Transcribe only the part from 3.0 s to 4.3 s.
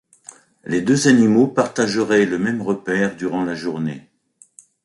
durant la journée.